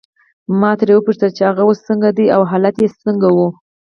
[0.59, 3.47] ما ترې وپوښتل چې هغه اوس څنګه دی او حالت یې څنګه وو.